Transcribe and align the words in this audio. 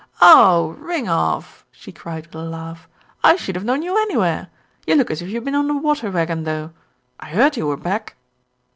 "Oh! 0.19 0.69
ring 0.79 1.07
off!" 1.07 1.63
she 1.71 1.91
cried 1.91 2.25
with 2.25 2.33
a 2.37 2.41
laugh. 2.43 2.89
"I 3.23 3.35
should 3.35 3.53
have 3.55 3.63
known 3.63 3.83
you 3.83 3.95
anywhere. 4.01 4.47
You 4.87 4.95
look 4.95 5.11
as 5.11 5.21
if 5.21 5.29
you've 5.29 5.43
been 5.45 5.53
on 5.53 5.67
the 5.67 5.77
water 5.77 6.09
wagon, 6.09 6.41
though. 6.43 6.71
I 7.19 7.27
heard 7.29 7.55
you 7.55 7.67
were 7.67 7.77
back." 7.77 8.15